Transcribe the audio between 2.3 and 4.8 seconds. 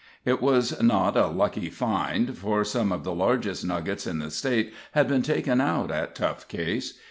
for some of the largest nuggets in the State